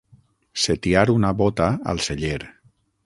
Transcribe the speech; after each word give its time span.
Setiar 0.61 1.03
una 1.15 1.33
bota 1.43 1.67
al 1.93 2.01
celler. 2.07 2.39